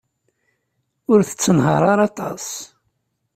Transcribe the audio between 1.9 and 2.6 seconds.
ara aṭas.